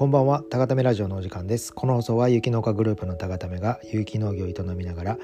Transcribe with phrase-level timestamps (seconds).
[0.00, 1.74] こんばんは、たがためラジオのお時間です。
[1.74, 5.18] この放送は雪農家グループのたがためが有機農業を営みながら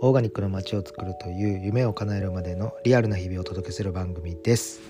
[0.00, 4.80] オーガニックの街を作るという夢を叶えるまでのリアルな日々をお届けする番組です。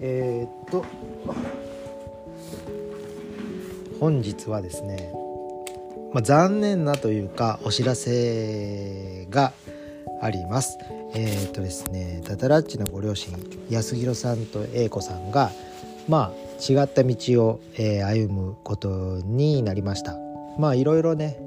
[0.00, 0.86] えー、っと
[4.00, 5.12] 本日はですね、
[6.14, 9.52] まあ、残念なというかお知らせが
[10.22, 10.78] あります。
[11.14, 13.34] えー、っとですね、タタラッチのご両親
[13.68, 15.50] 安弘さんと英子さんが
[16.08, 20.16] まあ違った道を、えー、歩むことになりました。
[20.58, 21.38] まあいろいろね。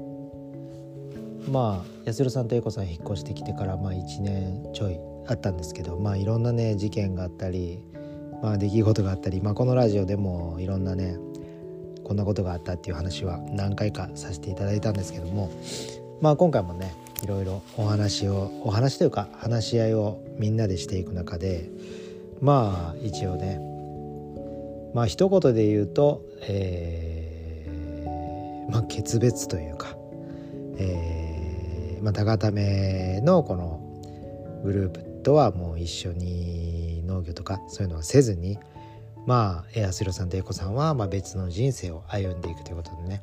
[1.48, 7.82] まあ安弘さんと英子さん引っ越してきてからまあ1年ちょいあったんですけどまあいろんなね事件があったり
[8.42, 11.16] まあ出来事があったりまあこのラジオでもいろんなね
[12.04, 15.50] こんなことがあったっていう話は何回かさせていただいたんですけども
[16.20, 21.70] まあ今回もねいろいろお話をお話というか話し合いをみんなでしていく中で
[22.40, 23.69] まあ一応ね
[24.94, 29.96] まあ一言で言うと、えー、まあ決別というか、
[30.78, 33.80] えー、まあ高ためのこの
[34.64, 38.58] グループとはもう一緒に農業とかそういうのはせずに
[39.26, 43.22] まあエアスロさんとエコさんはまあ別の人生を歩んでいくということでね、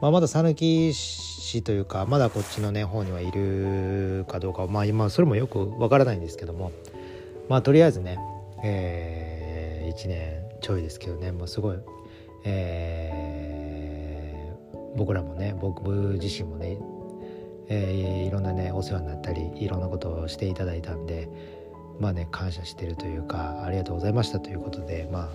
[0.00, 6.72] まあ、まだ讃岐市というかまだこっちのね方にはいるかどうかまあ今それもよくわからないんですけども
[7.48, 8.18] まあとりあえずね、
[8.64, 11.30] えー、1年ちょいですけどね。
[11.30, 11.78] もうすごい、
[12.42, 15.88] えー、僕らもね僕
[16.20, 16.76] 自身もね、
[17.68, 21.28] えー、いろんなねお世話になったりいろんなことをしていただいたんで
[22.00, 25.28] まあね感謝してるというかありがとうございましたということでまあ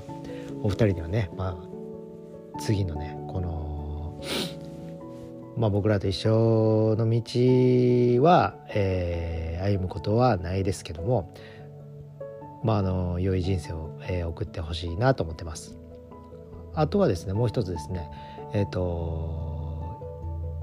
[0.63, 4.21] お二人にはねまあ次のねこの
[5.55, 11.33] まあ僕らと一緒の道は、えー、歩むことはないですけども
[12.63, 15.81] まあ、あの良い人生を、えー、送ってほしいなと思ってます。
[16.73, 18.09] あとはですねもう一つですね
[18.53, 18.79] えっ、ー、と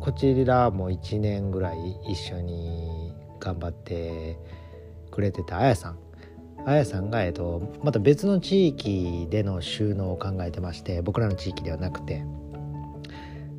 [0.01, 4.39] こちらも1年ぐらい一緒に頑張って
[5.11, 5.99] くれてたあやさん
[6.65, 12.25] あやさんが、えーと、また別の地域での収納を考えてまして僕らの地域ではなくて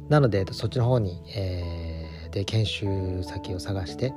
[0.10, 4.14] なので、えーと、そっちの方に、えー、で研修先を探して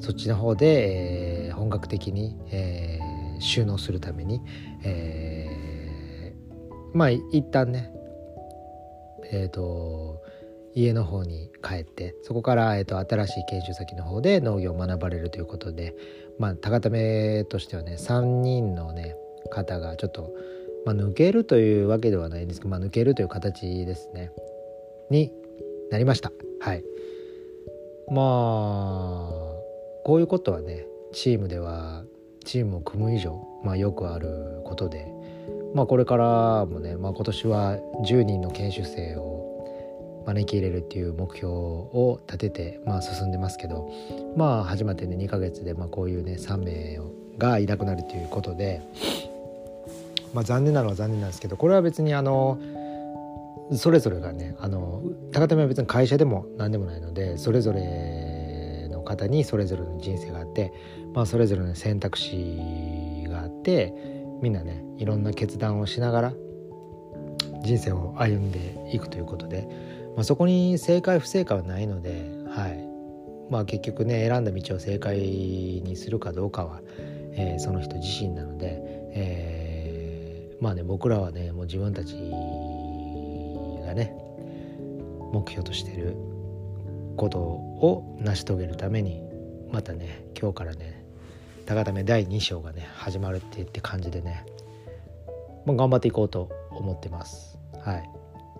[0.00, 3.01] そっちの方で、えー、本格的に、えー
[3.40, 4.40] 収納するために、
[4.84, 7.90] えー、まあ一旦ね
[9.30, 10.22] えっ、ー、と
[10.74, 15.94] 家の方に帰ってそこから、えーと、新しい研修先の方で農業を学ばれるということで
[16.38, 19.14] まあ高ためとしてはね3人のね
[19.50, 20.32] 方がちょっと、
[20.86, 24.30] まあ、抜けるというわけではないんですけど、まあ、抜けるという形ですね。
[25.10, 25.30] に
[25.90, 26.32] なりました。
[26.60, 26.84] はい。
[28.08, 29.42] まあ
[30.04, 32.04] こういうことはねチームでは
[32.44, 35.06] チームを組む以上、まあ、よくあることで、
[35.74, 43.90] まあ、これからもね、まあ、今年は10人の研修生を招き入れるっていう目標を立てて、まあ、進んでますけど
[44.36, 47.00] まあ始まってね2ヶ月でまあこういうね3名
[47.38, 48.82] がいなくなるということで、
[50.32, 52.58] まあ、残念なのは残念なんですけどこれは別にあの
[53.76, 55.02] それぞれがねあの
[55.32, 58.31] 高田は別に会社でも何でもないのでそれぞれ
[59.12, 60.72] 方にそれぞれの人生があって
[61.14, 63.94] まあ、それぞれの選択肢があって
[64.40, 66.34] みんなねいろんな決断をしながら
[67.62, 69.68] 人生を歩んでいくということで、
[70.16, 72.88] まあ、そこに正解不正解はないので、はい。
[73.50, 76.80] まあ、結局ね選んだ道を正解にするかどうかは、
[77.32, 78.78] えー、その人自身なので、
[79.14, 82.14] えー、まあね僕らはねもう自分たち
[83.84, 84.16] がね
[85.32, 86.16] 目標としてる
[87.16, 89.22] ことを成し遂げるために
[89.70, 91.04] またね今日からね
[91.66, 94.44] 高ため第2章がね始まるって言って感じでね、
[95.64, 97.58] まあ、頑張っていこうと思ってます。
[97.80, 97.96] はい。
[97.96, 98.12] だか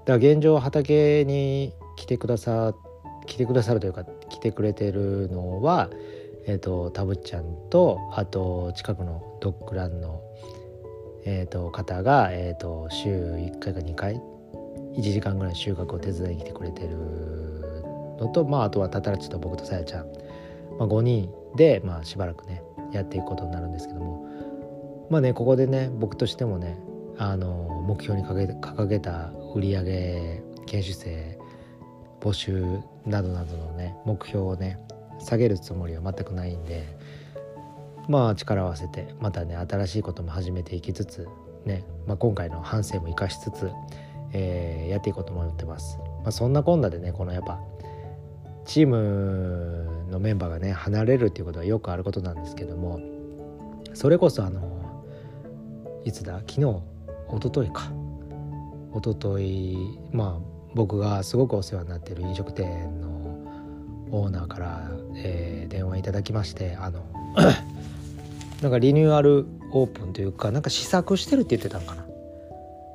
[0.06, 2.74] ら現状畑に来てくださ
[3.26, 5.91] 来てくださるというか来てくれてるのは
[6.46, 10.22] えっ、ー、とたぶっちゃんとあと近くのドッグランの
[11.24, 14.21] えーと、方が、えーと、週1回か2回
[14.97, 17.61] 1時間ぐらい収穫を手伝いに来てくれてる
[18.22, 20.07] のと、まあ、あとはタタラチと僕とさやちゃん、
[20.78, 24.27] まあ、5人で、まあ、しばらくねやっていくことになるんですけども
[25.10, 26.78] まあねここでね僕としてもね
[27.19, 31.39] あの目標に掲げた売上研修生
[32.21, 34.78] 募集などなどのね目標をね
[35.18, 36.97] 下げるつもりは全くないんで
[38.09, 41.28] まあ力を合わせてまたね新しいことも始めていきつつ
[41.65, 43.71] ね、まあ、今回の反省も生かしつつ、
[44.33, 45.98] えー、やっていこうと思ってます。
[46.22, 47.60] まあ、そんなこんなでねこのやっぱ
[48.64, 53.00] チームのメンバーがね離れるっていうことはよくあることなんですけども
[53.94, 55.04] それこそあの
[56.04, 56.38] いつだ？
[56.41, 56.82] 昨日一
[57.42, 57.92] 昨日か。
[58.94, 63.09] 一昨日まあ僕がすごくお世話になってる飲食店の
[64.10, 67.04] オーナーから、えー、電話いただきましてあの
[68.60, 72.04] なんかリニューアルオープンというかなんか試作してるって言ってたんかな。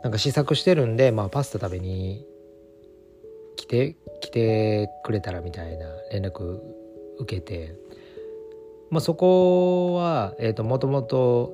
[0.04, 2.26] なんか試作してるんで、まあ、パスタ食べに
[3.68, 6.60] て来てくれたらみたいな連絡
[7.20, 7.76] 受けて、
[8.90, 11.54] まあ、そこは、えーと、もともと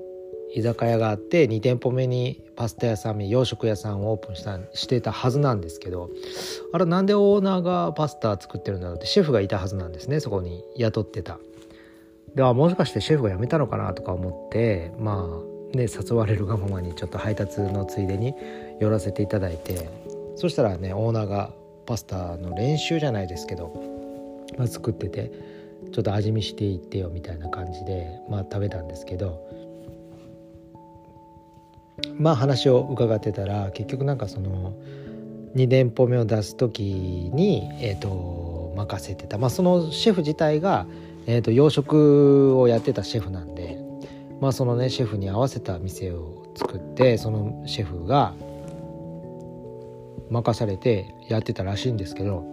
[0.55, 6.11] 居酒屋があって2店舗目にパスタ屋さん洋食屋さんをオープンしたしてたはずなんですけど
[6.71, 11.39] あれなんでオーナーがパスタ作ってるんだろうってシェフがいたはずなんですねそこに雇ってた。
[12.35, 15.41] ではもしかしてシェフが辞めたのかなとか思ってま
[15.73, 18.33] あね誘われるがままにちょっと配達のついでに
[18.79, 19.89] 寄らせていただいて
[20.35, 21.53] そしたらねオーナーが
[21.85, 23.73] パスタの練習じゃないですけど、
[24.57, 25.31] まあ、作ってて
[25.91, 29.39] ちょっと味見していってよみたいな感じでまあ食べたんですけど
[32.17, 34.73] まあ話を伺ってたら結局なんかその
[35.55, 36.83] 2店舗目を出す時
[37.33, 39.37] にえ、ー、と任せてた。
[39.37, 40.87] まあそのシェフ自体が
[41.25, 43.77] えーと、洋食をやってたシェフなんで、
[44.41, 48.33] まあ、そのねシェフに合わせた店を作ってそのシェフが
[50.33, 52.43] 任されてやってたらしいんですけど、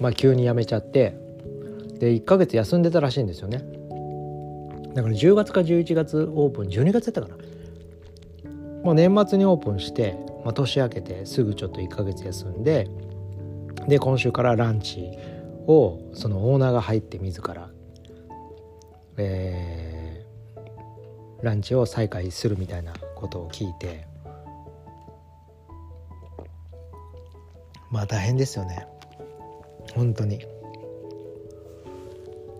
[0.00, 1.14] まあ、急に辞めちゃって
[1.98, 3.62] で1ヶ月休んでたらしいんですよね。
[4.94, 7.36] だから10月か11月オープン12月やったかな、
[8.82, 12.88] まあ、年末にオープンして、まあ、年明けてすぐちょっと1ヶ月休んで
[13.86, 15.12] で今週からランチ
[15.68, 17.70] をそのオーナーが入って自ら
[19.22, 24.06] えー、ランチを再開するみたいなことを聞いて
[27.90, 28.86] まあ大変ですよね
[29.94, 30.40] 本当に。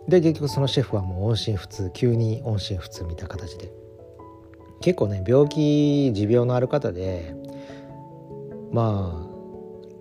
[0.08, 3.70] で結局そのシェフはもう音信不通急に音信不通みたいな形で
[4.80, 7.34] 結構ね病気持病のある方で
[8.72, 9.28] ま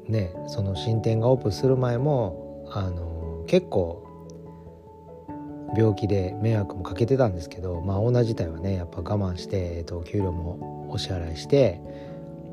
[0.08, 4.04] あねその新店がオープンする前もあの結構
[5.78, 11.80] 病気で迷惑もかけてたんですけどまあオーナー自体はねやっぱ我慢して、えっと、給料もお支払いして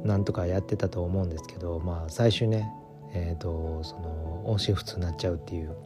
[0.05, 2.69] なんとかやってたと思うんですけどまあ最終ね
[3.13, 5.77] えっ、ー、とその音信不通になっちゃうっていう。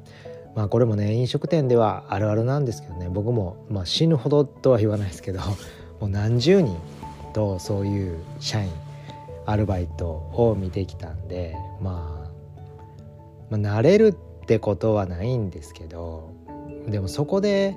[0.55, 5.41] まあこれもね飲食店ではあるあるなんですけどね僕も、まあ、死ぬほどとは言わないですけど
[6.01, 6.77] もう何十人
[7.33, 8.71] とそういう社員
[9.47, 12.29] アルバイトを見てきたんで、ま
[13.51, 16.31] あ、まあ慣れるってことはないんですけど
[16.89, 17.77] でもそこで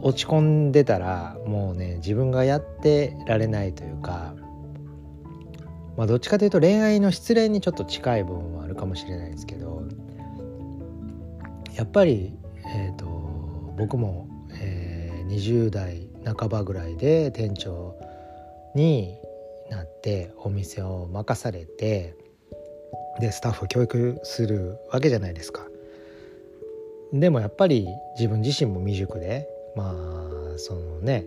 [0.00, 4.34] 落ち込んでたらもうね自分がやってられないというか
[5.98, 9.82] まあどっちかというと恋愛の失恋にちょっと近い部分もあるかもしれないですけど
[11.74, 12.36] やっぱり、
[12.72, 13.06] えーと、
[13.76, 17.96] 僕も、えー、20代半ばぐらいで店長
[18.76, 19.18] に
[19.70, 22.14] なってお店を任されて
[23.20, 25.66] でスタッフを教育するわけじゃないですか。
[27.12, 31.26] でもやっぱり自分自身も未熟でまあそのね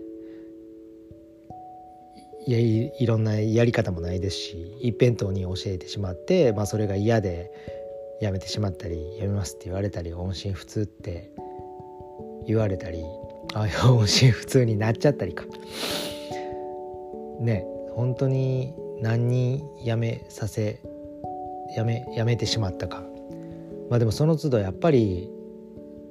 [2.47, 7.51] いいろんなやり方もないですし一辺倒に教えてしまって、まあ、それが嫌で
[8.21, 11.31] やめてしまったりやめますって言われたり音信不通って
[12.45, 13.03] 言われたり
[13.53, 15.45] あ音信不通になっちゃったりか。
[17.39, 20.79] ね本当に何人やめさせ
[21.75, 23.03] やめやめてしまったか。
[23.89, 25.29] まあでもその都度やっぱり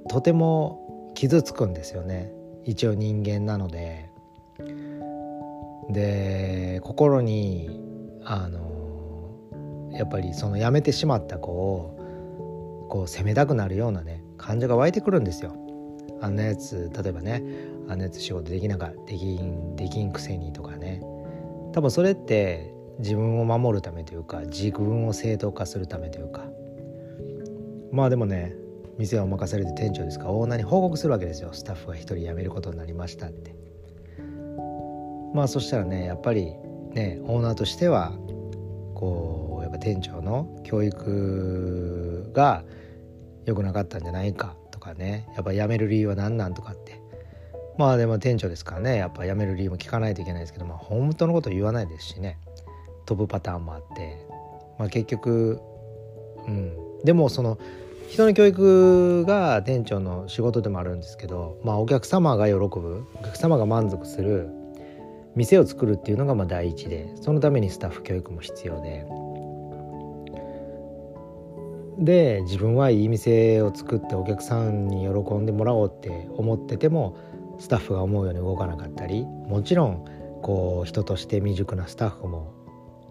[0.09, 2.33] とても傷つくんですよね。
[2.65, 4.10] 一応人間なので。
[5.93, 7.81] で心に
[8.25, 15.55] あのやっぱりその辞めてしまった子をこう責めたくなるようなね感情が湧いてくるんですよ。
[16.23, 17.43] あんなやつ例えばね
[17.89, 21.01] あんなやつ仕事できなかできんできんくせにとかね。
[21.73, 26.47] 多分それって自分を守るためというか自分を正当化するためというか。
[27.93, 28.55] まあでもね
[28.99, 31.51] 店を任されて店長ですからオーナーに報告するわけですよ。
[31.53, 33.70] スタッフが1人辞めることになりましたって。
[35.35, 36.55] まあそしたらねやっぱり
[36.93, 38.13] ねオーナーとしては
[38.95, 42.65] こうやっぱ店長の教育が
[43.47, 47.01] 良くなかったんじゃないかとかねやっぱ辞める理由は何なんとかって。
[47.79, 52.39] まあでも店長ですからねやっぱ辞める理由も聞かないといけないですけどまあ本当のこと言わないですしね。
[53.07, 54.27] 飛ぶパターンもあって。
[54.79, 55.61] まあ結局
[56.47, 56.77] うん。
[57.05, 57.59] でもその
[58.11, 64.51] 人の教育が店長の仕事でもあるんですけど、まあ、お客様が喜ぶお客様が満足する
[65.37, 69.07] 店を作るっていうのがまあ第一でそのためにスタッフ教育も必要で。
[71.99, 77.19] で自分はいい店を作ってお客さんに喜んでもらおうって思ってても
[77.59, 80.05] スタッフが思うように動かなかったりもちろん
[80.41, 82.55] こう人として未熟なスタッフも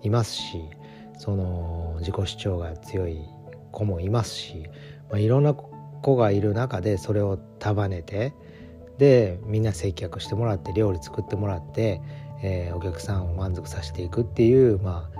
[0.01, 0.63] いますし
[1.19, 3.19] その自己主張が強い
[3.71, 4.63] 子もいますし、
[5.09, 8.33] まあ、いろんな子がいる中でそれを束ねて
[8.99, 12.01] でみんな接客してもらって料理作ってもらって、
[12.43, 15.19] えー、お客さんを満足させていくっていうまあ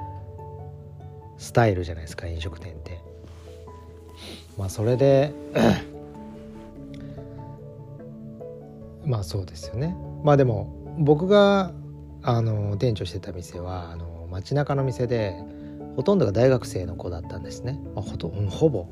[1.38, 3.00] スタイルじゃないですか飲食店って。
[4.58, 5.34] まあそれで
[9.06, 9.96] まあそうですよね。
[10.24, 11.72] まあでも僕が
[12.22, 15.34] あの店長してた店はあの街中の店で
[15.96, 18.88] ほとんどが大学生の子だったんですね、まあ、ほとほぼ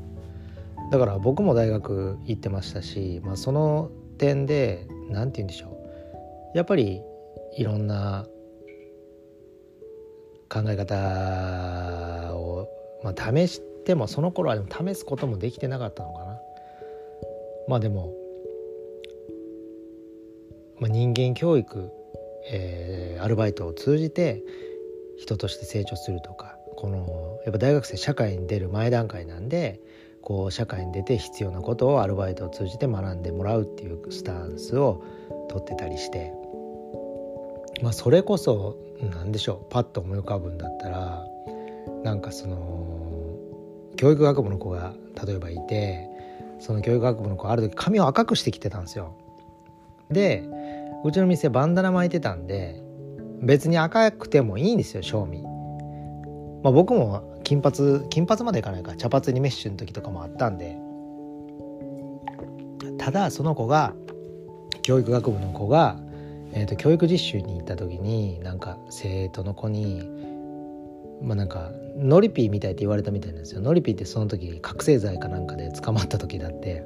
[0.91, 5.69] だから僕も大学行ってましたし、まあ、その点で何て言うんでしょ
[6.53, 6.57] う。
[6.57, 7.01] やっぱり
[7.55, 8.25] いろんな
[10.49, 12.67] 考え方を、
[13.03, 16.39] まあ、試してもその頃はでも試すこともできてなかったのかな。
[17.67, 18.13] まあでも、
[20.79, 21.91] まあ、人間教育、
[22.49, 24.41] えー、アルバイトを通じて
[25.17, 29.81] 人として成長するとかこのやっぱ大学生社会に出る前段階なんで
[30.27, 35.01] こう社会に出て必要なことをアルバイトを通じて学んでもらうっていうスタンスを
[35.47, 36.33] 取ってたりして
[37.81, 41.25] まあそれこそ何でしょうパッと思い浮かぶんだったら
[42.03, 43.37] なんかその
[43.95, 44.93] 教育学部の子が
[45.25, 46.09] 例えばいて
[46.59, 49.15] その教育学部の子ある時髪を赤くしてきてたんですよ。
[50.11, 50.43] で
[51.05, 52.83] うちの店バンダナ巻いてたんで
[53.41, 55.41] 別に赤くてもいいんですよ正味。
[56.63, 58.93] まあ、僕も金髪金髪までいかないか。
[58.97, 60.77] 茶髪にメッシュの時とかもあったんで。
[62.97, 63.93] ただその子が
[64.81, 65.97] 教育学部の子が、
[66.51, 70.09] えーと、教育実習に行った時になんか生徒の子に
[71.21, 73.61] まあなんかノリピーみたいって言われたみたいなんですよ。
[73.61, 76.83] ノリピーってその時覚醒剤かなんかで捕まった時だって。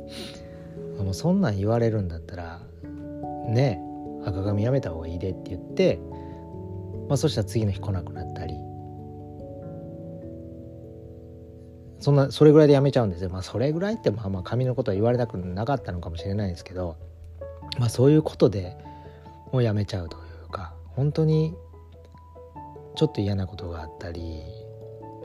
[1.00, 2.60] もうそんなん言われるんだったら
[3.48, 3.82] ね
[4.24, 6.00] 赤髪やめた方がいいでって言って、
[7.10, 8.54] まあ、そしたら次の日来なくなったり。
[12.02, 13.30] そんなそれぐらいでやめちゃうんですよ。
[13.30, 16.98] まあそれぐらいってまあまあ髪のことは言われたくなかったのかもしれないですけど
[17.80, 18.76] まあそういうことで
[19.52, 21.56] もうやめちゃうというか本当に
[22.96, 24.42] ちょっと嫌なことがあったり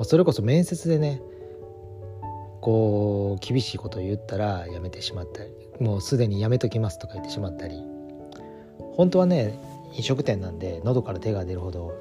[0.02, 1.22] それこそ面接でね
[2.60, 7.80] こう厳しいことを言ったらやめてしまったりもうすでにやめときますとか言ってしまったり
[8.96, 9.58] 本当はね
[9.94, 11.92] 飲食店なんで喉から手が出るほど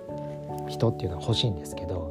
[0.67, 2.04] 人っていうのは欲しいんですけど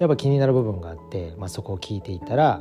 [0.00, 2.60] やっぱ気になる部分があって、まあ、そこを聞いていたら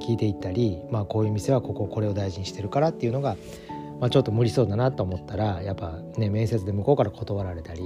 [0.00, 3.36] 聞いていったり、まあ、こういう店はこここれを大事にしてるからっていうのが、
[4.00, 7.82] まあ、ちょっと無理そうだなと思ったらやっぱね面接で向こうから断られたり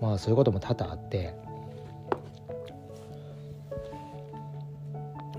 [0.00, 1.34] まあそういうことも多々あって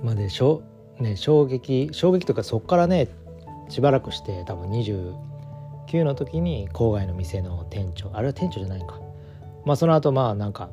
[0.04, 0.64] まあでしょ、
[1.00, 3.08] ね、衝撃衝撃というかそこからね
[3.70, 9.00] しばらくして多分29の時に郊外の店の店長あれは店長じゃないか。
[9.66, 10.70] まあその後まあなんか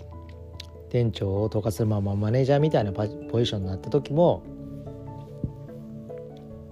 [0.95, 4.45] 店長を統括するままマネージャーみたいなポジションになった時も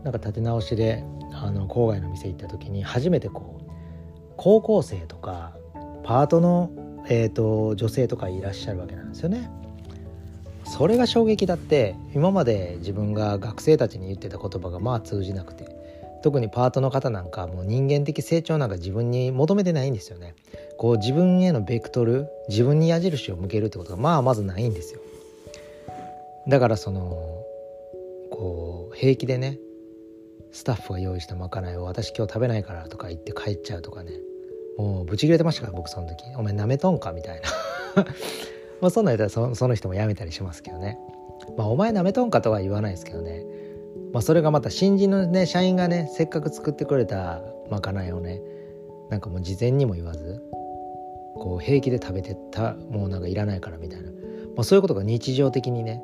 [0.05, 1.03] なんか立て直しで
[1.33, 3.73] あの郊外の店行った時に初めてこう
[4.37, 5.57] 高校生とか
[6.05, 6.71] パートの、
[7.09, 9.51] えーと、女性とかいらっしゃるわけなんですよね。
[10.65, 15.82] それが衝撃だって今まで自分が学生たちに言ってた言葉がまあ通じなくて
[16.23, 20.35] 特にパートの方なんかもう人間的成長なんか自分に求めてないんですよね。
[20.79, 25.01] こう自分へのベクトル自分に矢印を向けるってことがまあまずないんですよ。
[26.49, 27.11] だからその
[28.31, 29.59] こう平気でね
[30.53, 34.13] スタッフが用意したまかないを私今日食べないからとか言って帰っちゃうとかね。
[34.79, 36.25] もうブチ切れてましたから僕その時。
[36.37, 37.41] お前なめとんかみたい
[37.97, 38.05] な。
[38.81, 40.99] まあそんなん言ったらそその人も辞めたりしますけどね。
[41.57, 43.45] まあお前なめとんかとは言わないですけどね。
[44.13, 47.41] まあ、それがまた新人のね社員がねせっかく作ってくれた
[47.71, 48.41] まかないをね
[49.11, 50.43] なんかもう事前にも言わず
[51.37, 54.17] こう平気で食べてたもうなんかいらないからみたいな、ま
[54.59, 56.03] あ、そういうことが日常的にね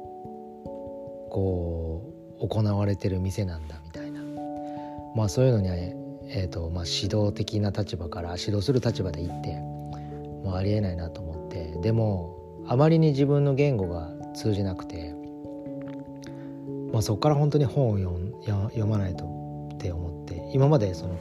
[1.31, 2.03] こ
[2.41, 4.23] う行われてる店なんだみたいな。
[5.15, 5.97] まあそういうのには、ね、
[6.29, 9.55] えーとまあ、指導的な立場から指導する立場で行って
[10.45, 11.77] もうありえないなと思って。
[11.83, 12.37] でも
[12.67, 15.08] あまりに自分の言語が通じなくて
[16.93, 17.99] まあ、そこから本当に本を
[18.47, 19.25] 読まないと
[19.75, 21.19] って思って今までその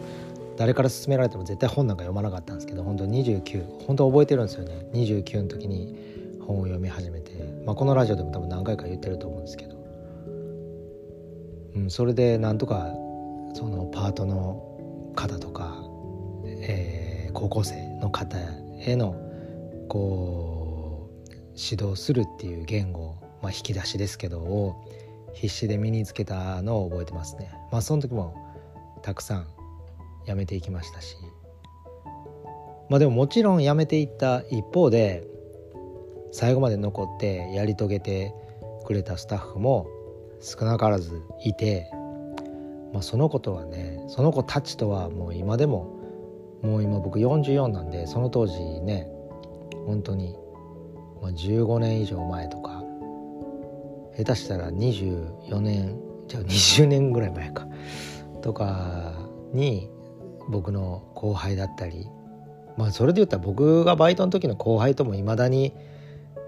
[0.57, 4.87] 誰から勧められても絶対本なんか読まなかったんですけど本当29本当覚えてるんですよね。
[4.93, 5.95] 29の時に
[6.41, 7.31] 本を読み始めて、
[7.65, 9.75] まあ、このラジオでも多分何回か言ってると思うんですけど、
[11.75, 12.93] うん、それでなんとか
[13.53, 15.75] そのパートの方とか、
[16.45, 18.37] えー、高校生の方
[18.79, 19.15] への
[19.89, 24.85] こう指導するっていう言語、まあ、引き出しですけどを
[25.39, 27.51] 必死で身につけたのを覚えてますね。
[27.71, 28.35] まあその時も
[29.03, 29.47] たくさん
[30.25, 31.15] 辞めていきましたし。
[32.89, 35.23] まあでももちろん辞めていった一方で
[36.31, 38.33] 最後まで残ってやり遂げて
[38.85, 39.87] くれたスタッフも
[40.39, 41.89] 少なからずいて、
[42.93, 45.99] まあ、その子とはねその子たちとはもう今でも
[46.61, 49.07] もう今僕44なんでその当時ね
[49.85, 50.35] 本当に、
[51.21, 52.76] 15年以上前とか
[54.17, 57.67] 下手したら24年じゃあ20年ぐらい前か。
[58.41, 59.13] とか
[59.53, 59.89] に
[60.49, 62.07] 僕の後輩だったり
[62.77, 65.73] まあそれで言ったら僕がバイトの時の後輩ともいまだに、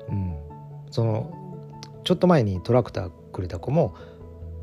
[0.09, 0.35] うん、
[0.91, 1.31] その
[2.03, 3.95] ちょっと前にトラクターくれた子も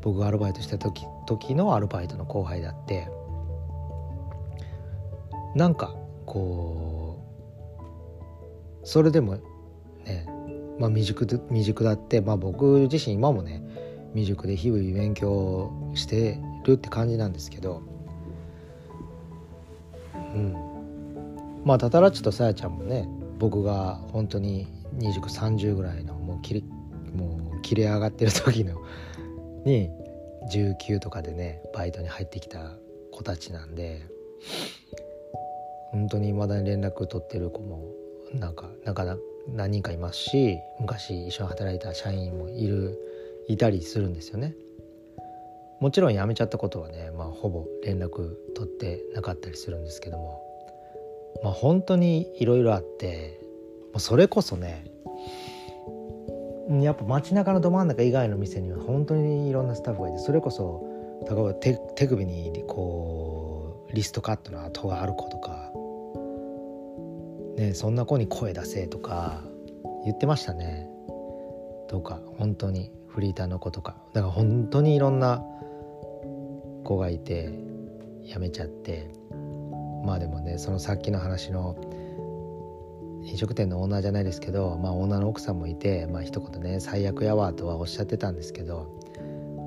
[0.01, 3.09] 僕がアルバイトした時時のアルバイトの後輩だって
[5.55, 5.95] なんか
[6.25, 7.23] こ
[8.83, 9.37] うそれでも
[10.05, 10.25] ね
[10.79, 13.63] まあ未熟未熟だってまあ僕自身今もね
[14.13, 17.81] 未熟で日々勉強してるって感じなんですけど
[20.13, 20.55] うん。
[21.65, 24.67] まあタタラッチとさやちゃんもね僕が本当に
[24.99, 26.63] 2930ぐらいのもう切り
[27.13, 28.81] もう切れ上がってる時の
[29.65, 29.89] に
[30.51, 32.77] 19とかでねバイトに入ってきた
[33.11, 34.01] 子たちなんで
[35.91, 37.91] 本当に未だに連絡取ってる子も
[38.33, 39.17] なんかなかな
[39.47, 42.99] 何人かいますし昔一緒に働いた社員もいる
[43.47, 44.53] いたりするんですよね。
[45.79, 50.41] もちろん辞めちゃったことはね、まあ、ほぼ連絡取ってなかったりするんですけども、
[51.43, 53.39] まあ、本当にいろいろあって
[53.97, 54.85] それこそね
[56.81, 60.83] やっぱ街中のど真ん中以外の店には本当にいろんなスタッフがいてそれこそ
[61.29, 65.71] 例えば手首にこうリストカットの跡がある子とか、
[67.57, 69.43] ね、そんな子に声出せとか
[70.05, 70.87] 言ってましたね。
[71.89, 73.95] とか本当にフリーターの子とか。
[74.13, 75.43] だから本当にいろんな
[76.83, 77.51] 子がいて
[78.23, 79.09] 辞めちゃって。
[80.05, 81.75] まあでもねそのさっきの話の
[83.23, 88.87] 飲食店のオーナーじゃないですけど、まあ、オーナーの奥さんもいて、まあ一言ね最悪やわとはおっしゃってたんですけど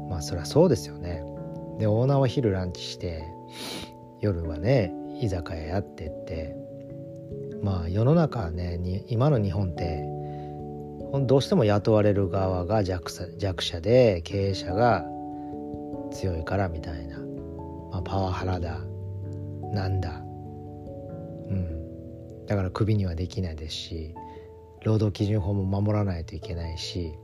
[0.08, 1.22] まあそりゃそうですよね。
[1.78, 3.24] でオーナーは昼ランチして
[4.20, 6.56] 夜はね居酒屋やってって
[7.62, 10.04] まあ世の中はねに今の日本って
[11.26, 15.04] どうしても雇われる側が弱者弱者で経営者が
[16.12, 17.18] 強いからみたいな、
[17.90, 18.80] まあ、パワハラだ。
[19.72, 20.10] なんだ。
[20.10, 22.46] うん。
[22.46, 24.14] だからクビにはできないですし
[24.82, 27.14] 労働基準法も守らないといけないし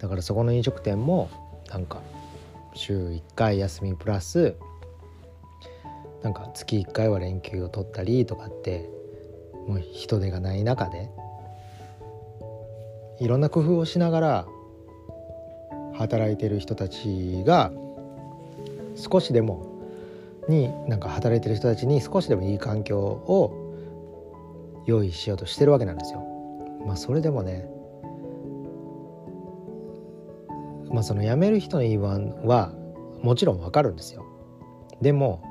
[0.00, 1.30] だからそこの飲食店も
[1.68, 2.00] なんか
[2.74, 4.56] 週1回休みプラス
[6.22, 8.88] なんか月1回は連休を取ったりとかって
[9.66, 11.10] もう人手がない中で
[13.20, 14.46] いろんな工夫をしながら
[15.94, 17.72] 働いてる人たちが
[18.96, 19.66] 少しでも
[20.48, 23.62] になんか働いてる人たちに少しでもいい環境を
[24.86, 26.24] 用意しようとしてるわけなんですよ。
[26.84, 27.68] まあそれでもね
[30.90, 32.72] まあその辞める人の言い分は
[33.22, 34.26] もちろんわかるんですよ。
[35.00, 35.42] でも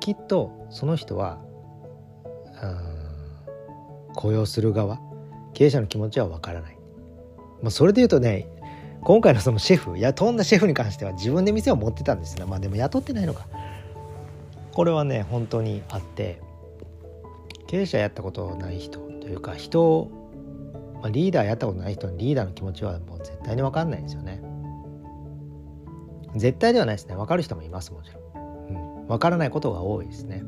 [0.00, 1.40] きっとその人は
[4.14, 4.98] 雇用する側。
[5.54, 6.76] 経営者の気持ちはわからない。
[7.62, 8.46] まあ、それで言うとね
[9.02, 12.44] 今回のそのシェフ雇んだシェフに関しては自分で店を持ってたんですね。
[12.44, 13.46] まあでも雇ってないのか。
[14.72, 16.40] これはね本当にあって
[17.66, 24.42] 経営者やったことない人というか人を、まあ、リーダーやったことない人にリーダーの気持ちはもう絶対に分かんないですよね。
[26.36, 27.14] 絶対ではないですね。
[27.14, 30.42] 分かる人もいますもちろん、うん、分からないことが多いですね。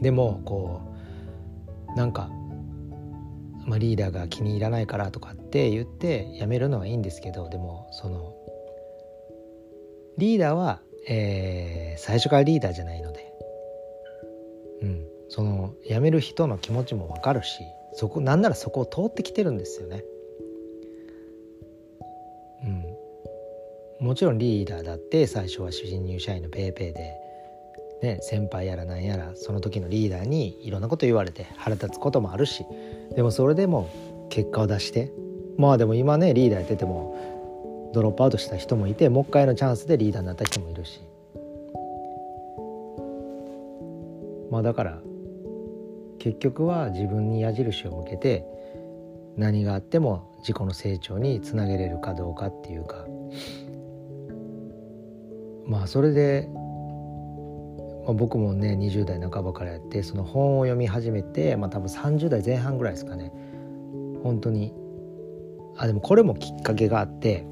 [0.00, 0.95] でもこう
[1.96, 2.30] なんか、
[3.66, 8.34] まあ、リーダーが気に入らないからとかって言って辞めるのはいいんですけどでもその
[10.18, 13.32] リーダーは、えー、最初からリーダーじゃないので。
[14.82, 15.16] うん。
[15.28, 20.04] その辞める人の気持ちも分かるしそこなんならそこを通ってきてるんですよね。
[24.00, 27.14] うん、もちろんリーダーだって最初は主人入社員の PayPay で、
[28.02, 32.66] ね、先輩やらなんやらその時のリーダーにいろんなこと言われて腹立つこともあるし
[33.14, 33.88] でもそれでも
[34.28, 35.12] 結果を出して
[35.56, 41.00] まあでも今ねリーダーやっててもドロップアウトした人もいてもう一回のチャンスでリーダーになった人もいるし。
[44.50, 45.00] まあだから
[46.18, 48.44] 結局は自分に矢印を向けて
[49.36, 53.06] 何があっても自己の成長につなげれるかどうかっていうか。
[55.66, 56.48] まあそれで、
[58.06, 63.32] まあ、僕もね20代半ばからやってその本を読み始めてまあ多分30代前半ぐらいですかね。
[64.22, 64.72] 本当に。
[65.78, 67.44] あでもこれもきっかけがあって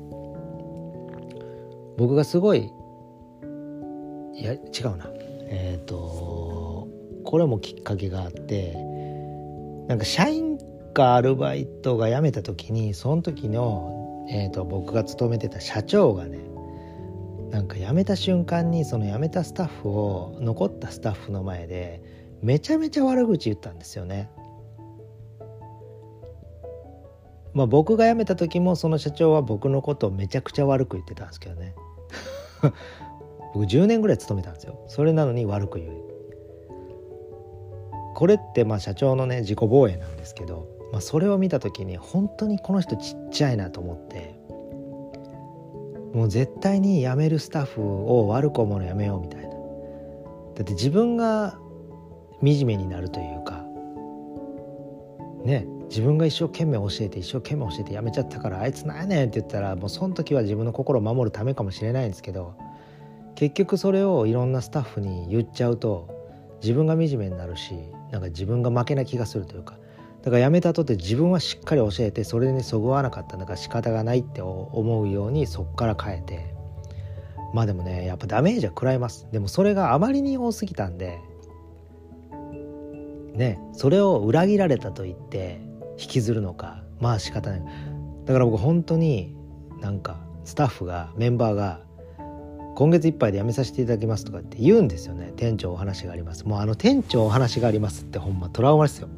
[1.99, 2.71] 僕がすごい
[4.35, 5.11] いや違うな。
[5.49, 6.89] えっ、ー、と
[7.25, 8.75] これもきっかけがあって
[9.89, 10.59] なんか社員
[10.95, 16.39] かアルバイトが辞めた時にその時の、えーと、僕が勤めてた社長がね
[17.51, 22.03] なんか辞めた瞬間にその辞めたスタッフを残ったスタッフの前で
[22.43, 24.31] めちゃめちゃ悪口言ったんですよね。
[27.55, 31.75] まあ僕が辞めた時もその社長は僕のことをめちゃくちゃ悪く言ってたんですけどね。
[33.55, 34.85] 僕10年ぐらい勤めたんですよ。
[34.89, 35.93] それなのに悪く言う。
[38.15, 44.37] これってまあ社長のね自己防衛なんですけど、まあ、それを見た時に本当にこの人ちっちゃいなと思って
[46.15, 49.49] もう絶対に辞めるスタッフを悪く思うのやめようみたいな。
[49.49, 51.59] だって自分が
[52.41, 53.65] 惨めになるというか
[55.45, 62.55] ね自分が一生懸命教えて一生懸命教えてやめちゃったからあいつなんやねんって言ったらもうその時は自分の心を守るためかもしれないんですけど
[63.35, 66.09] 結局それをいろんなスタッフに言っちゃうと
[66.63, 67.75] 自分が惨めになるし
[68.13, 69.77] なんか自分が負けな気がするというか
[70.25, 76.55] だから辞めたとって自分はしっかり教えてそれにそぐわなかったんだから仕方がないって思うようにそっから変えて。
[77.53, 79.29] まあでもねやっぱダメージは食らいます。
[79.33, 81.21] でもそれがあまりに多すぎたんで。
[83.35, 85.61] ねそれを裏切られたと言って
[85.99, 86.83] 引きずるのか。
[87.01, 87.63] まあ仕方ない。
[88.25, 89.37] だから僕本当に
[89.83, 91.81] なんかスタッフがメンバーが
[92.77, 95.35] 今月いっぱいで辞めさせていただきますとかって言うんですよね。
[95.37, 96.49] 店長お話があります。
[96.49, 99.09] もうあの店長お話がありますってほんまトラウマですよ。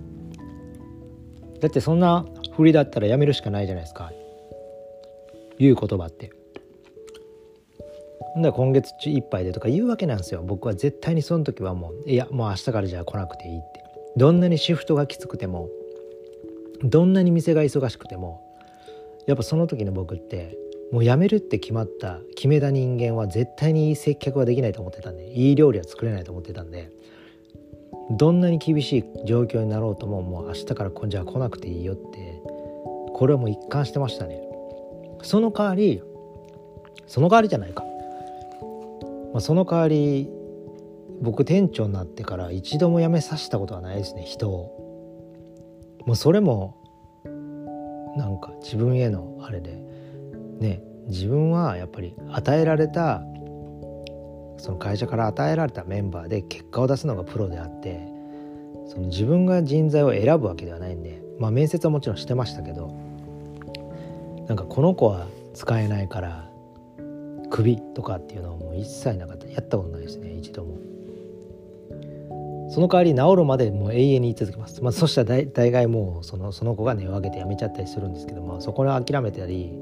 [1.60, 2.24] だってそんな
[2.56, 4.12] 振りだったら辞めるしかないじゃないですか。
[5.58, 6.30] 言う言葉って。
[8.34, 10.42] ほんだら今月いっぱいでとか言うわけなんですよ。
[10.42, 13.86] 僕は絶対にその時はもういやもう明日からじゃあ来なくていいって。
[14.16, 15.68] どんなにシフトがきつくても
[16.82, 18.42] どんなに店が忙しくても
[19.26, 20.56] やっぱその時の僕って
[20.92, 26.90] もう辞めるって決まった決めた人間は絶対にいい接客はできないと思ってたんでいい料理は作れないと思ってたんで
[28.10, 32.42] どんなに厳しい状況になろうとももう明日からじゃあ来なくていいよって
[33.12, 34.42] これはもう一貫してましたね。
[35.22, 36.02] その代わり
[37.06, 37.82] その代わりじゃないか、
[39.32, 40.28] まあ、その代わり
[41.20, 44.82] 僕店長になってから一度も辞めさせたことはないですね人を。
[46.06, 46.76] もうそれも
[48.16, 49.82] なんか自分へのあれで
[50.60, 53.22] ね自分はやっぱり与えられた
[54.58, 58.00] その会社から与えられたメンバーで結果を出すのがプロであって
[58.88, 62.94] その自分が人材を選ぶわけではないんでまあ面接はもちろんしてましたけど
[64.48, 66.50] なんかこの子は使えないから
[67.50, 69.46] クビとかっていうのはもう一切なかった。
[69.46, 70.78] やったことないですね一度も。
[72.68, 79.72] その代わり治るまでもう永遠に言い続けます、まあ、そしたら大概もうそのその子が値を上げて辞めちゃったりするんですけど、まあ、そこに諦めたり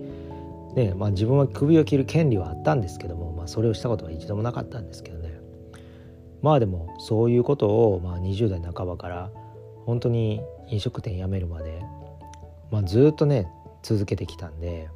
[0.74, 5.40] ねまあ、自分は首を切る権利はあったんですけども、まあ、それをしたことは一度もなかったんですけどね
[6.42, 9.30] まあでもそういうことを、まあ、20代半ばから
[9.86, 11.80] 本当に飲食店辞めるまで、
[12.70, 13.48] まあ、ずっとね
[13.82, 14.88] 続けてきたんで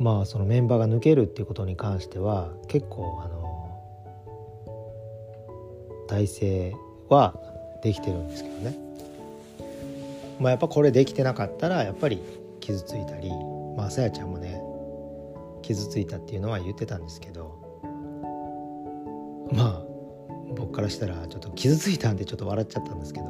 [0.00, 3.40] まあそのメンバーが抜けるっていうことに関しては結構あの
[6.08, 6.76] 体制
[7.08, 7.34] は
[7.82, 8.89] できてるんですけどね。
[10.40, 12.22] まあ、やっぱこれできてなかったらやっぱり
[12.60, 13.30] 傷ついたり
[13.76, 14.60] まあさやちゃんもね
[15.62, 17.58] 傷ついたっていうのは言ってたんですけど
[19.52, 19.82] まあ
[20.56, 23.26] 僕からしたらちょっと傷ついたんでちょっと笑っちゃったんですけど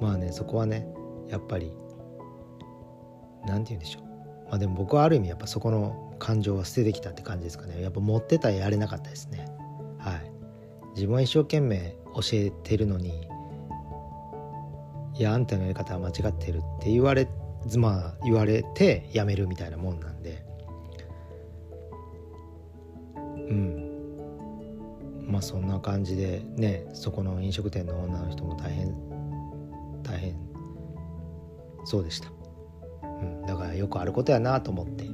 [0.00, 0.86] まあねそこはね
[1.28, 1.72] やっぱり
[3.46, 4.04] 何て言うんでしょう。
[4.48, 7.82] まあでも僕はある意味やっぱそこの感情は捨ててきたって感じですかね。
[7.82, 9.46] やっぱ持ってたらやれなかったですね。
[9.98, 10.32] はい。
[10.94, 13.28] 自分は一生懸命教えてるのに
[15.16, 17.28] いやあんたのやり方は間違ってるって言われ
[17.76, 20.44] まあ言われてやめるみたいなもんなんで。
[23.16, 23.84] うん。
[25.26, 28.94] まあそんな感じでねそこの飲食店の女の人も大変
[30.02, 30.36] 大変
[31.84, 32.30] そうでした、
[33.02, 35.04] うん、だからよくあることやなと思って、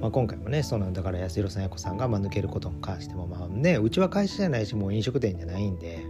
[0.00, 6.04] まあ、今回もねそのだから安弘さんや子さんがまあ抜けることに関してもまあねうちは会社じゃないしもう飲食店じゃないんで。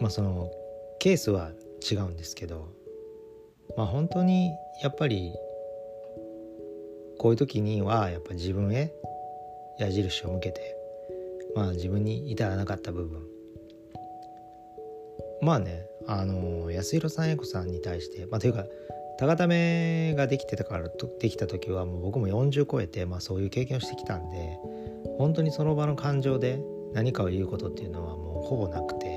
[0.00, 0.50] まあその
[1.02, 1.50] ケースは
[1.90, 2.68] 違うんですけど
[3.76, 4.52] まあ本当に
[4.84, 5.34] やっぱり
[7.18, 8.92] こういう時にはやっぱ自分へ
[9.80, 10.76] 矢印を向けて
[11.56, 13.20] まあ自分に至らなかった部分。
[15.40, 18.64] まあねあの安弘さん英子さんに対してまあというか
[19.18, 20.88] 高ためができてたから
[21.18, 24.56] できた時はもう僕も40超えて、まあ、そういう経験をしてきたんで
[25.18, 26.60] 本当にその場の感情で
[26.92, 29.11] 何かを言うことっていうのはもうほぼなくて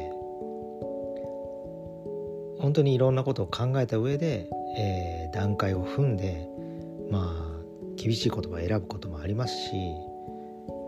[2.65, 6.49] 本当にいろんなことを考えた上で、えー、段階を踏んで
[7.11, 7.61] まあ
[7.95, 9.69] 厳しい言葉を選ぶこともありますし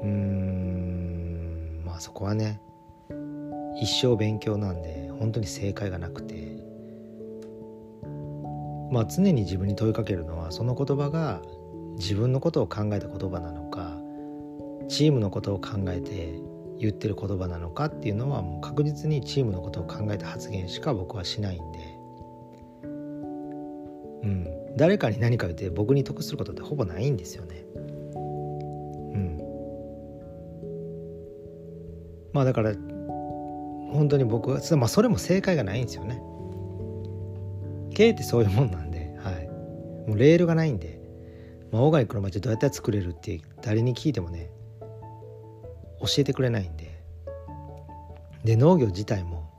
[0.02, 2.60] うーんまあそこはね
[3.80, 6.58] 一生勉強なんで本当に正解がなくて。
[8.90, 11.42] まあ常に自分に問いかけるのはその言葉が
[11.98, 13.98] 自分のことを考えた言葉なのか
[14.88, 16.40] チームのことを考えて
[16.80, 21.80] 言ってる言葉なのかっていうのはもう確実にチームのことを考えた発言しか僕はしないんで、
[24.24, 27.66] うん、誰かに何か言って僕に得することってほぼないんですよね。
[28.16, 28.20] う
[29.18, 29.38] ん、
[32.34, 32.74] まあだから
[33.92, 36.22] 本当に僕は、まあ、それも正解がないんですよね。
[37.94, 39.48] 経営ってそういうもんなんで、はい、
[40.08, 41.00] もうレールがないんで、
[41.72, 44.52] まあ、オーガニックの街どうやったら作れるって誰に聞いてもね
[46.00, 46.96] 教えてくれないんで。
[48.44, 49.50] で農業自体も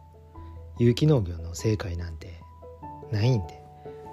[0.79, 2.40] 有機農業の正解なんて
[3.11, 3.62] ないんで。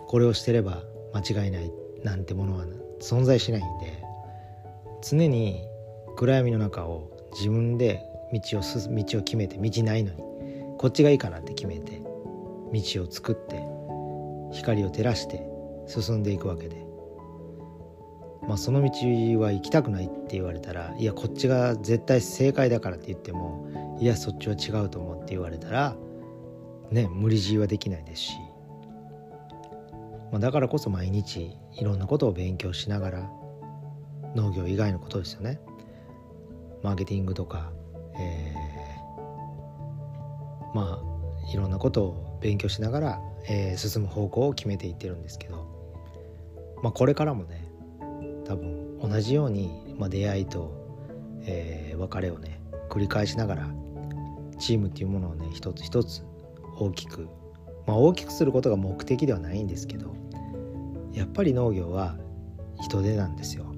[0.08, 0.84] これをしてれば
[1.14, 1.72] 間違いない
[2.04, 2.66] なんてものは
[3.02, 4.04] 存在しないんで。
[5.02, 5.68] 常に
[6.16, 8.02] 暗闇の中を自分で
[8.34, 10.24] 道を進道を決めて道ないのに
[10.78, 12.02] こっちがいいかなって決めて
[12.74, 13.62] 道を作って
[14.52, 15.48] 光を照らして
[15.88, 16.85] 進んでいくわけで。
[18.48, 18.90] まあ、その道
[19.40, 25.96] は行きたくないって言われたらいやこっちが絶対正解だからって言ってもいやそっちは違うと思うって言われたら
[26.92, 28.34] ね無理強いはできないですし、
[30.32, 33.30] まあ、だからこそ毎日いろんなことを勉強しながら
[34.36, 35.60] 農業以外のことですよね。
[36.84, 37.72] マーケティングとか、
[38.20, 45.66] えー、まあいろんなことを勉強しながら、えー、進む方向を決めていってるんですけど、
[46.84, 47.65] まあ、これからもね
[48.46, 50.72] 多分同じように、まあ、出会いと、
[51.42, 53.70] えー、別れをね繰り返しながら
[54.60, 56.24] チームっていうものをね一つ一つ
[56.78, 57.28] 大きく、
[57.86, 60.16] まあ、大きくすることが目的ではないんですけど
[61.12, 62.18] やっぱり農業は
[62.82, 63.74] 人手なんですよ。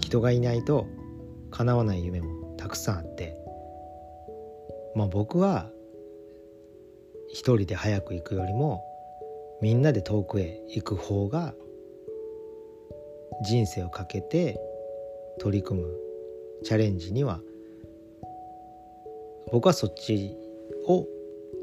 [0.00, 0.86] 人がいないと
[1.50, 3.36] 叶わない夢もたくさんあって
[4.94, 5.68] まあ僕は
[7.28, 8.84] 一人で早く行くよりも
[9.60, 11.54] みんなで遠くへ行く方が
[13.44, 14.58] 人生をかけて
[15.40, 15.88] 取り組む
[16.64, 17.40] チャレンジには
[19.52, 20.36] 僕はそっち
[20.86, 21.06] を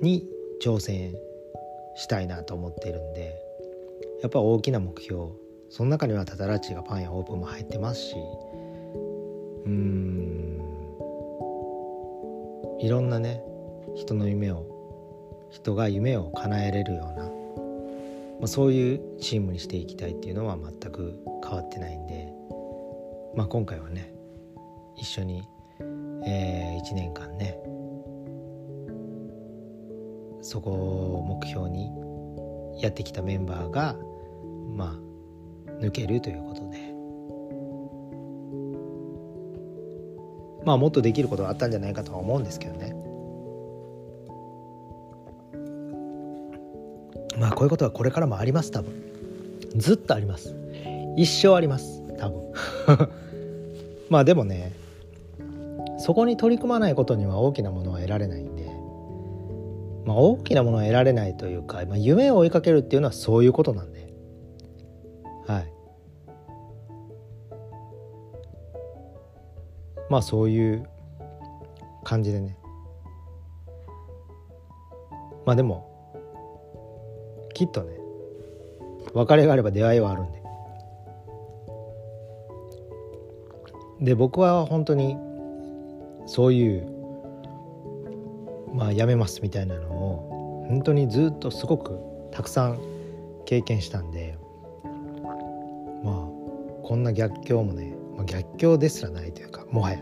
[0.01, 0.27] に
[0.61, 1.15] 挑戦
[1.95, 3.35] したいなと思ってるんで
[4.21, 5.31] やっぱ大きな目標
[5.69, 8.15] その中にはタタラッチがパンやオープンも入ってますし
[9.65, 10.61] うん
[12.79, 13.41] いろんなね
[13.95, 14.73] 人の夢を
[15.49, 17.29] 人が夢を叶えれるような、
[18.43, 22.27] まあ、そういうチームにしていきたいっていうのは全く変わってないんで、
[23.37, 24.13] まあ、今回はね
[24.97, 25.47] 一緒に、
[26.25, 27.57] えー、1年間ね
[30.41, 31.89] そこを目標に
[32.81, 33.95] やってきたメンバーが
[34.75, 34.99] ま
[35.67, 36.93] あ抜けるということで
[40.65, 42.93] まあもっとできることがあったんじゃないかとは思うんですけどね。
[47.43, 48.71] まあこういうことはこれからもあります。
[48.71, 48.93] 多分。
[49.75, 50.55] ずっとあります。
[51.17, 52.01] 一生あります。
[52.17, 52.53] 多分。
[54.09, 54.71] まあでもね
[55.97, 58.63] そこに取り組まないことには大きなものは得られないんで。
[60.05, 64.13] まあ大きなものは得られないというか、まあ、夢を追いかけるっていうのはそういうことなんで。
[65.45, 65.73] はい。
[70.09, 70.87] まあそういう
[72.05, 72.57] 感じでね。
[75.45, 75.92] まあでも
[77.65, 77.97] きっとね
[79.13, 80.43] 別れがあれば出会いはあるんで。
[84.01, 85.15] で僕は本当に
[86.25, 86.87] そういう
[88.73, 91.99] まあやめますみたいなのを本当にずっとすごく
[92.31, 92.81] たくさん
[93.45, 94.37] 経験したんで
[96.03, 96.13] まあ
[96.83, 99.99] こんな逆境もね、まあ、逆境ですらないというかもはや。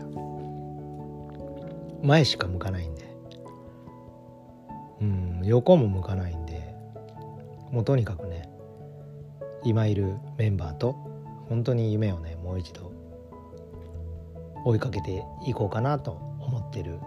[2.02, 3.02] 前しか向かないんで。
[5.00, 6.41] うん横も向かないんで。
[7.72, 8.48] もうとにかくね
[9.64, 10.92] 今いるメンバーと
[11.48, 12.92] 本当に夢をねもう一度
[14.64, 16.98] 追いかけていこうかなと思ってる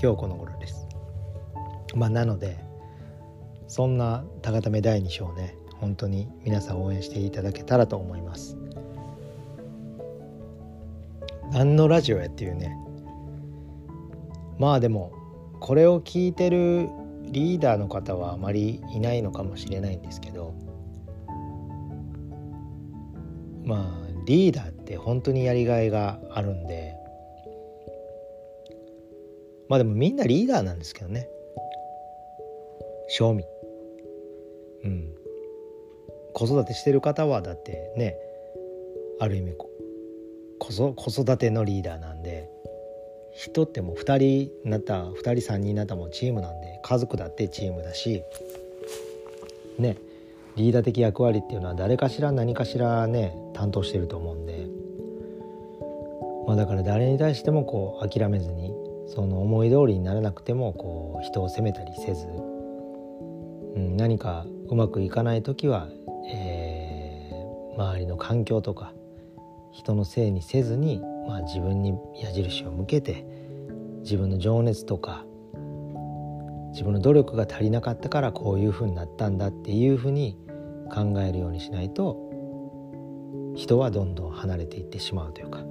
[0.00, 0.86] 今日この頃です。
[1.94, 2.58] まあ、なので
[3.66, 8.56] そんな高ため第2章ね本当に皆さん応援していただけたらと思います。
[11.50, 12.76] 何のラジオやっていうね
[14.58, 15.12] まあでも
[15.58, 16.88] これを聞いてる
[17.30, 20.54] リーダーの方はあまりいないのかもしれないんですけど
[23.64, 27.00] まあリーダーって本当にやりがいがあるんで
[29.70, 31.28] まあでもみんなリーダーなんですけどね。
[33.08, 33.44] 賞味。
[34.82, 35.14] うん。
[36.34, 38.16] 子育てしてる方はだってね
[39.20, 39.68] ある意味子
[40.94, 42.48] 子育てのリーダーなんで
[43.40, 44.18] 人ってもう2人
[44.64, 48.22] になった2人3人になったもチームなんで家族だってチームだし
[49.78, 49.96] ね
[50.56, 54.66] リーダー的役割っていうのは誰かしら何かしらね担当してると思うんで、
[56.46, 58.74] まあ、だから誰に対してもこう諦めずに
[59.06, 65.88] その思い通りにならなくてもこう人を責めたりせず、うん、何かうまくいかない時は、
[66.30, 68.92] えー、周りの環境とか
[69.72, 73.24] 人のせいにせずに、まあ、自分に矢印を向けて
[74.02, 75.24] 自分の情熱とか
[76.72, 80.38] 自分の努力が足りなかったからこういうふうになったんだっていうふうに
[80.92, 82.16] 考えるようにしないと
[83.56, 85.64] 人はどんどん離れていってしまうというか。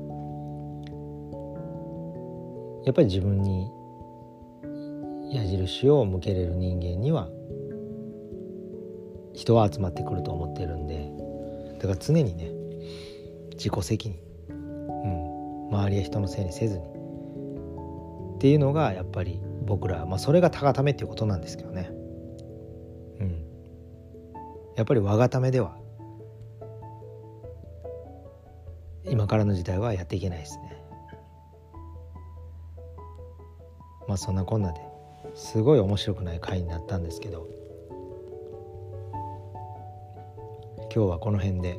[2.85, 3.71] やっぱり自分に
[5.31, 7.29] 矢印を向けれる人間には
[9.33, 11.11] 人は集まってくると思ってるんで
[11.79, 12.51] だから常にね
[13.51, 14.17] 自己責任、
[15.71, 16.85] 周りや人のせいにせずに。
[18.35, 21.89] っていうのがやっぱり僕ら、まあ、それが高ためっていうことなんですけどね。
[23.19, 23.45] うん。
[24.75, 25.77] やっぱり我がためでは
[29.05, 30.83] 今からの時代はやっていけないですね。
[34.07, 34.79] まあそんなこんなで
[35.35, 37.59] すごい面白くない回になったんですけど。
[40.91, 41.77] 今日はこの辺で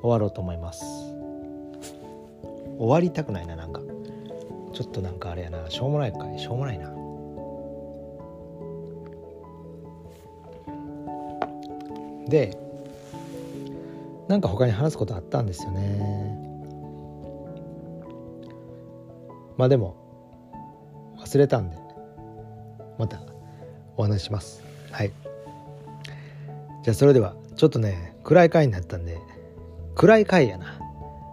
[0.00, 1.11] 終わろうと思います。
[2.78, 3.80] 終わりたくないななんか。
[4.72, 5.70] ちょっとなんかあれやな。
[5.70, 6.38] しょうもないかい。
[6.38, 6.90] しょうもないな。
[12.28, 12.56] で
[14.28, 16.38] なんか他に話すことあったんですよね。
[19.58, 19.96] まあでも
[21.18, 21.76] 忘れたんで
[22.98, 23.20] また
[23.96, 24.62] お話します。
[24.90, 25.12] はい。
[26.82, 29.18] じゃあそれではちょっとね暗い回になったんで
[29.94, 30.81] 暗い回やな。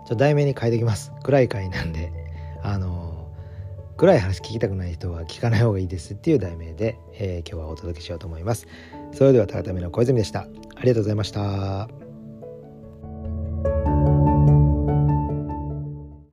[0.10, 1.12] ちょっと題名に変えてきます。
[1.22, 2.12] 暗い回なんで。
[2.64, 3.30] あの
[3.96, 8.66] 暗い話聞きたくない人は聞かない方がいいですっていう題名で、えー、今日はお届けしようと思います。
[9.14, 10.42] それでは高ための小泉でした。
[10.42, 10.48] あ
[10.82, 12.09] りがとうございました。